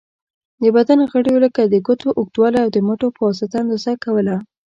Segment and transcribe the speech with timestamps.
[0.61, 4.35] د بدن غړیو لکه د ګوتو اوږوالی، او د مټو په واسطه اندازه کوله.